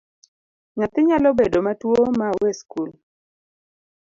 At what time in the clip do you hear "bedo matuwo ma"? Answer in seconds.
1.39-2.27